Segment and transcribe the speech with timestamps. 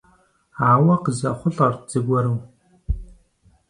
[0.69, 2.35] Ауэ къызэхъулӀэрт зыгуэру.